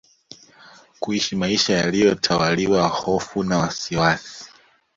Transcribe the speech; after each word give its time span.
kuishi 0.99 1.35
maisha 1.35 1.73
yaliyo 1.73 2.15
tawaliwa 2.15 2.87
hofu 2.87 3.43
na 3.43 3.57
wasiwasi 3.57 4.45